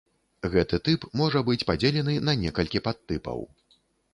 [0.53, 3.47] Гэты тып можа быць падзелены на некалькі падтыпаў.